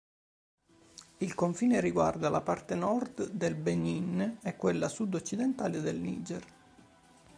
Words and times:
Il 1.19 1.35
confine 1.35 1.79
riguarda 1.79 2.31
la 2.31 2.41
parte 2.41 2.73
nord 2.73 3.29
del 3.29 3.53
Benin 3.53 4.39
e 4.41 4.55
quella 4.55 4.89
sud-occidentale 4.89 5.79
del 5.79 5.99
Niger. 5.99 6.43